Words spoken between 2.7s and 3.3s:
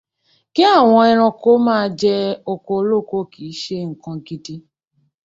olóko